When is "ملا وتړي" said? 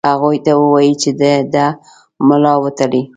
2.27-3.01